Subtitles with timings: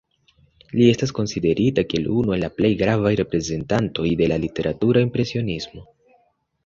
[0.77, 5.85] Li estas konsiderita kiel unu el la plej gravaj reprezentantoj de la literatura impresionismo.